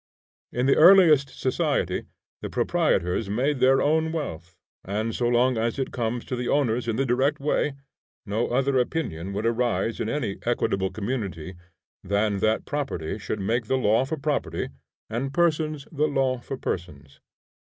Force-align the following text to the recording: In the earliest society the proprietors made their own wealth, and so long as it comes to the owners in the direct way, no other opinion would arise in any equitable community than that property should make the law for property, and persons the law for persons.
In 0.51 0.65
the 0.65 0.77
earliest 0.77 1.29
society 1.39 2.05
the 2.41 2.49
proprietors 2.49 3.29
made 3.29 3.59
their 3.59 3.83
own 3.83 4.11
wealth, 4.11 4.57
and 4.83 5.13
so 5.15 5.27
long 5.27 5.59
as 5.59 5.77
it 5.77 5.91
comes 5.93 6.25
to 6.25 6.35
the 6.35 6.47
owners 6.47 6.87
in 6.87 6.95
the 6.95 7.05
direct 7.05 7.39
way, 7.39 7.75
no 8.25 8.47
other 8.47 8.79
opinion 8.79 9.31
would 9.33 9.45
arise 9.45 9.99
in 9.99 10.09
any 10.09 10.37
equitable 10.41 10.89
community 10.89 11.53
than 12.03 12.39
that 12.39 12.65
property 12.65 13.19
should 13.19 13.39
make 13.39 13.67
the 13.67 13.77
law 13.77 14.03
for 14.03 14.17
property, 14.17 14.69
and 15.07 15.35
persons 15.35 15.85
the 15.91 16.07
law 16.07 16.39
for 16.39 16.57
persons. 16.57 17.19